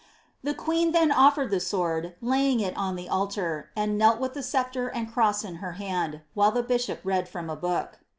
[0.41, 4.41] The queen then oflered the sword, laying it on the altar, and knelt with the
[4.41, 7.99] sceptre and cross in her hand, while the bishop read from a book.